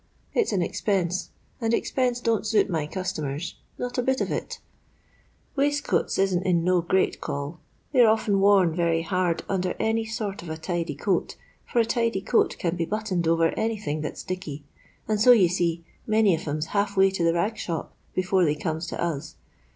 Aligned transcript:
It's 0.33 0.51
an 0.51 0.63
expense, 0.63 1.29
and 1.61 1.73
eipenses 1.75 2.23
don't 2.23 2.43
suit 2.47 2.71
my 2.71 2.87
customers— 2.87 3.59
not 3.77 3.99
a 3.99 4.01
bit 4.01 4.19
of 4.19 4.31
it 4.31 4.57
*' 5.05 5.55
Waistcoats 5.55 6.17
isn't 6.17 6.41
in 6.41 6.63
no 6.63 6.81
great 6.81 7.21
call. 7.21 7.59
They 7.91 8.01
're 8.01 8.09
often 8.09 8.39
worn 8.39 8.75
very 8.75 9.03
hard 9.03 9.43
under 9.47 9.75
any 9.79 10.05
sort 10.05 10.41
of 10.41 10.49
a 10.49 10.57
tidy 10.57 10.95
coat, 10.95 11.35
for 11.71 11.77
a 11.77 11.85
tidy 11.85 12.21
coat 12.21 12.55
can 12.57 12.75
be 12.75 12.85
buttoned 12.85 13.27
over 13.27 13.49
any 13.49 13.77
thing 13.77 14.01
that's 14.01 14.23
'dicky,' 14.23 14.63
and 15.07 15.21
so, 15.21 15.33
you 15.33 15.47
see, 15.49 15.85
many 16.07 16.33
of 16.33 16.47
'em 16.47 16.61
's 16.61 16.65
half 16.73 16.97
way 16.97 17.11
to 17.11 17.23
the 17.23 17.35
rag 17.35 17.55
shop 17.55 17.95
before 18.15 18.43
they 18.43 18.55
comes 18.55 18.87
to 18.87 18.99
us. 18.99 19.35